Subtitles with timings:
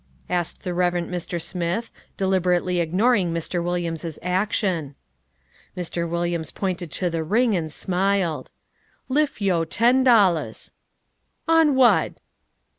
[0.31, 1.39] asked the Reverend Mr.
[1.39, 3.63] Smith, deliberately ignoring Mr.
[3.63, 4.95] Williams's action.
[5.77, 6.09] Mr.
[6.09, 8.49] Williams pointed to the ring and smiled.
[9.09, 10.71] "Liff yo' ten dollahs."
[11.47, 12.19] "On whad?"